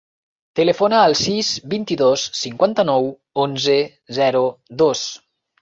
[0.59, 3.13] Telefona al sis, vint-i-dos, cinquanta-nou,
[3.47, 3.77] onze,
[4.23, 4.43] zero,
[4.85, 5.07] dos.